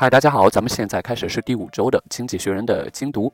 [0.00, 3.32] 嗨，大家好，咱们现在开始是第五周的《经济学人》的精读。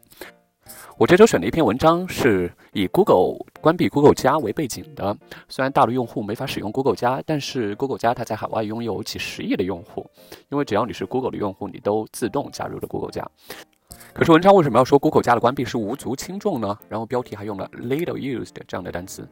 [0.96, 5.14] 我这周选的一篇文章是以 Google 关闭 Google 加为背景的。
[5.46, 10.10] 虽然大陆用户没法使用 Google 加，但是 Google 加它在海外拥有几十亿的用户，
[10.48, 13.30] 因为只要你是 Google 的用户，你都自动加入了 Google 加。
[14.14, 16.78] 可是文章为什么要说 Google 加的关闭是无足轻重呢？
[16.88, 19.28] 然后标题还用了 little used 这样的单词。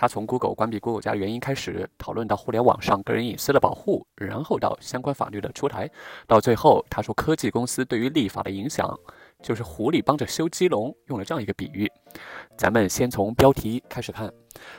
[0.00, 5.90] 他从 Google 关闭 Google 家原因开始讨论到互联网上个人隐私的保护，然后到相关法律的出台，
[6.26, 8.98] 到最后他说科技公司对于立法的影响，
[9.42, 11.90] 就是狐狸帮着修鸡笼，用了这样一个比喻。
[12.56, 14.30] 咱们先从标题开始看，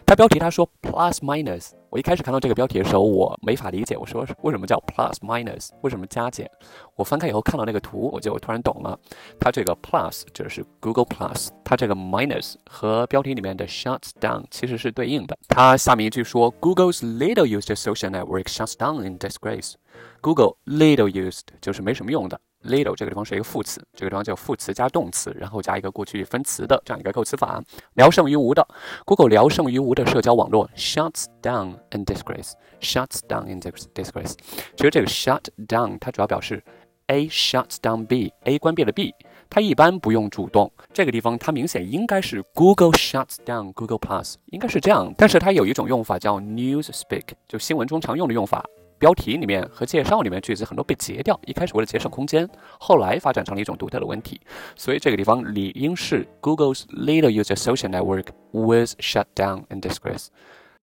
[0.06, 1.72] 它标题它说 plus minus。
[1.90, 5.70] 我一开始看到这个标题的时候，我没法理解，我说为什么叫 plus minus？
[5.82, 6.50] 为什么加减？
[6.96, 8.98] 我翻开以后看到那个图，我就突然懂了。
[9.40, 15.38] 它这个 plus 就是 Google Plus，它这个 minus 和标题里面的 shut down 其实是对应的。
[15.48, 19.74] 它下面一句说 Google's little used social network shuts down in disgrace。
[20.22, 22.40] Google little used 就是没什么用的。
[22.64, 27.62] Little 这个地方是一个副词，这个地方叫副词加动词，然后加一个过去分词的这样一个构词法，
[27.96, 28.68] 聊胜于无的。
[29.06, 34.34] Google 聊胜于无的社交网络 shuts down in disgrace，shuts down in disgrace。
[34.76, 36.64] 其实这个 shut down 它主要表示
[37.08, 39.14] A shuts down B，A 关闭了 B，
[39.50, 40.72] 它一般不用主动。
[40.94, 45.14] 这个地方它明显应该是 Google shuts down Google Plus，应该是这样。
[45.18, 48.64] 但是它有一种用法叫 news speak，就新闻中常用的用法。
[49.02, 52.48] 标题里面和介绍里面句子很多被截掉，一开始为了节省空间，
[52.80, 54.40] 后来发展成了一种独特的问题，
[54.76, 60.28] 所以这个地方理应是 Google's little user social network was shut down in disgrace。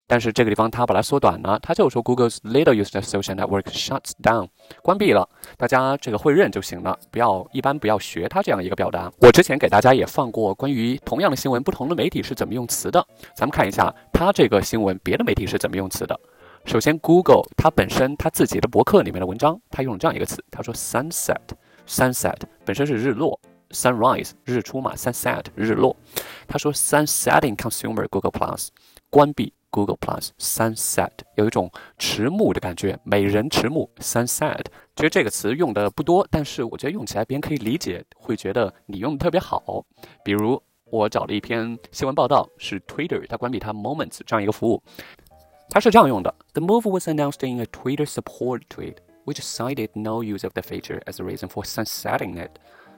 [0.08, 4.48] 但是这个地方它把它缩短了，它就说 Google's little user social network shuts down，
[4.80, 9.12] 关闭了，大家这个会认就行了，不要一般不要学它这样一个表达。
[9.18, 16.18] 我之前给大家也放过关于同样的新闻，不同的媒体是怎么用词的，咱们看一下它这个新闻别的媒体是怎么用词的。
[16.66, 25.96] 首先，Google 它本身它自己的博客里面的文章，它用了这样一个词，它说 sunset，sunset 本身是日落，sunrise 日出嘛，sunset 日落。
[26.48, 28.68] 他说 sunsetting consumer Google Plus
[29.10, 34.64] 关闭 Google Plus，sunset 有一种迟暮的感觉，美人迟暮，sunset。
[34.96, 39.84] 其实这个词用的不多，但是我觉得用起来别人可以理解，会觉得你用的特别好。
[40.24, 44.82] 比如我找了一篇新闻报道，是 Twitter 它关闭它 Moments 这样一个服务。
[45.69, 48.95] 它是这样用的：The move was announced in a Twitter support tweet,
[49.25, 52.51] which cited no use of the feature as a reason for sunsetting it.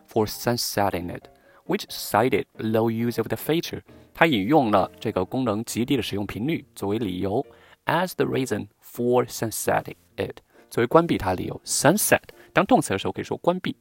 [0.06, 1.30] For sunsetting it,
[1.66, 3.82] which cited low use of the feature.
[4.14, 7.44] 它引用了这个功能极低的使用频率作为理由，
[7.86, 10.40] as the reason for sunsetting it，
[10.70, 11.60] 作为关闭它的理由。
[11.64, 12.20] Sunset
[12.52, 13.78] 当动词的时候可以说关闭。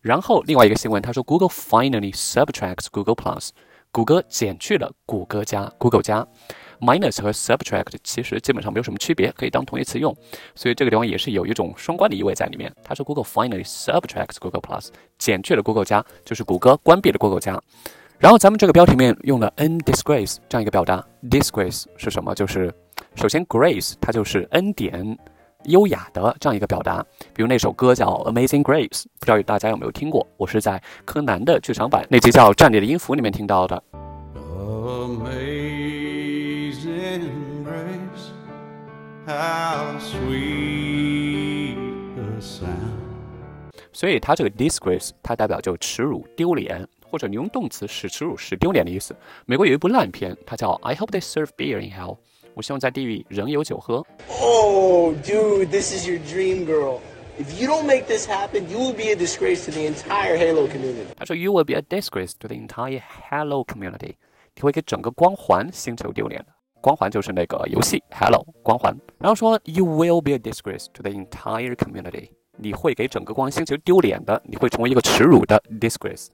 [0.00, 3.50] 然后另外一个新闻，他说 Google finally subtracts Google Plus，
[3.90, 6.26] 谷歌减去了谷歌加 Google 加。
[6.83, 10.13] Minus 和 subtract 其实基本上没有什么区别，可以当同义词用，
[10.53, 12.71] 所以这个地方也是有一种双关的意味在里面。
[12.83, 17.59] 它说 Google finally subtracts Google Plus，减去了 Google 加，就是谷歌关闭了 Google 加。
[18.19, 22.33] 然后咱们这个标题面用了 n disgrace 这样一个表达，disgrace 是什么？
[22.35, 22.73] 就是
[23.15, 25.17] 首先 grace 它就是恩典、
[25.65, 27.05] 优雅的这样一个表达。
[27.33, 30.25] 比如那首歌叫 Amazing Grace，不知道大家有没有听过？
[30.37, 33.83] 我是在柯南的剧场版那集叫《战地的音符》里面听到的。
[43.92, 49.14] 所以它这个 disgrace 它代表就耻辱、丢脸，或者你用动词使耻辱、使丢脸的意思。
[49.44, 52.18] 美国有一部烂片，它叫 I hope they serve beer in hell。
[52.54, 54.06] 我希望在地狱仍有酒喝。
[54.40, 57.00] Oh, dude, this is your dream girl.
[57.38, 60.66] If you don't make this happen, you will be a disgrace to the entire Halo
[60.66, 61.06] community.
[61.16, 63.00] 他说 You will be a disgrace to the entire
[63.30, 64.14] Halo community.
[64.54, 66.52] 你会给整个光环星球丢脸的。
[66.83, 76.27] 光环就是那个游戏 Hello 光环，然后说 You will be a disgrace to the entire community，你会给整个光星球丢脸的，你会成为一个耻辱的 disgrace。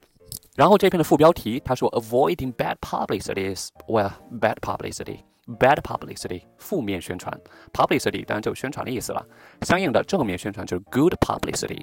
[0.56, 4.12] 然后这篇的副标题他说 Avoiding bad publicity is well
[4.42, 5.20] bad publicity
[5.60, 7.32] bad publicity 负面宣传
[7.72, 9.24] publicity 当然就宣传的意思了，
[9.62, 11.82] 相应的正面宣传就是 good publicity。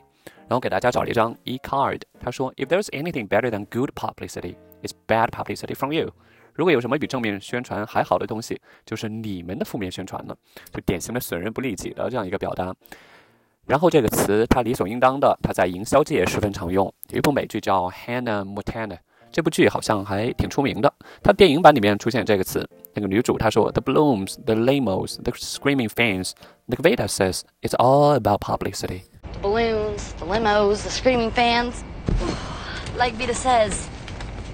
[0.48, 6.10] 然后给大家找了一张 e card，他说 If there's anything better than good publicity, it's bad publicity from you。
[6.56, 10.34] 如果有什么比正面宣传还好的东西，就是你们的负面宣传了，
[10.72, 12.74] 就典型的损人不利己的这样一个表达。
[13.66, 16.92] 然后这个词它理所应当的，它在营销界十分常用。
[17.10, 18.86] 有一部美剧叫《Hannah Montana》，
[19.30, 20.92] 这部剧好像还挺出名的。
[21.22, 26.30] 它电影版里面出现这个词，那个女主她说：“The blooms, the limos, the screaming fans.”
[26.68, 29.02] The v e t a says it's all about publicity.
[29.34, 31.82] The balloons, the limos, the screaming fans.
[32.96, 33.88] Like Vita says,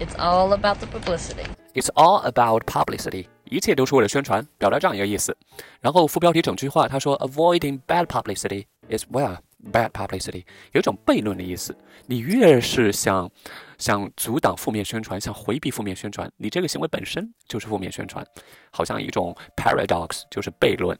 [0.00, 1.61] it's all about the publicity.
[1.74, 5.36] It's all about publicity，一切都是为了宣传，表达这样一个意思。
[5.80, 9.38] 然后副标题整句话，他说 Avoiding bad publicity is well
[9.72, 11.74] bad publicity，有一种悖论的意思。
[12.06, 13.30] 你越是想
[13.78, 18.26] 想阻挡负面宣传，想回避负面宣传，你这个行为本身就是负面宣传，
[18.70, 20.98] 好像一种 paradox，就是悖论。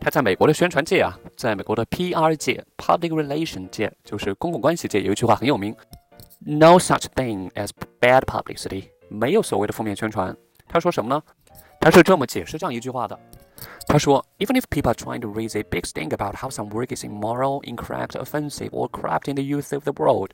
[0.00, 5.74] 他在美国的宣传界啊，在美国的 PR 界 （public relation 界）就是公共关系界，有一句话很有名
[6.44, 7.70] ：“No such thing as
[8.00, 10.35] bad publicity。”没有所谓的负面宣传。
[10.67, 11.21] 他说什么呢？
[11.81, 13.17] 他是这么解释这样一句话的。
[13.87, 17.63] 他说：“Even if people are trying to raise a big stink about how some work is immoral,
[17.63, 20.29] incorrect, offensive, or corrupting the youth of the world,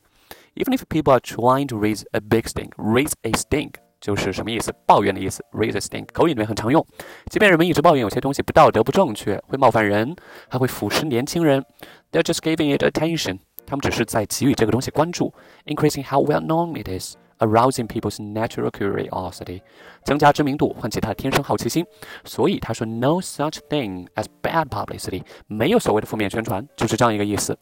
[0.56, 4.74] even if people are trying to raise a big stink, raise a stink 就是什么意思？
[4.86, 5.44] 抱怨的意思。
[5.54, 6.86] raise a stink 口语里面很常用。
[7.32, 10.16] 即便人们一直抱怨有些东西不道德、不正确，会冒犯人，
[10.50, 11.64] 还会腐蚀年轻人，
[12.12, 13.40] they're just giving it attention。
[13.66, 15.34] 他们只是在给予这个东西关注，
[15.66, 19.61] increasing how well known it is。” Arousing people's natural curiosity，
[20.05, 21.85] 增加知名度，唤起他的天生好奇心。
[22.25, 27.59] 所以他说，no such thing as bad publicity，没有所谓的负面宣传，就是这样一个意思。